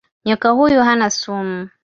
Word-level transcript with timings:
Nyoka 0.25 0.49
huyu 0.49 0.81
hana 0.83 1.09
sumu. 1.09 1.69